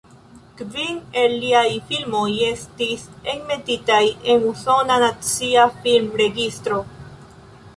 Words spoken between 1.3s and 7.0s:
liaj filmoj estis enmetitaj en la Usona Nacia Film-Registro.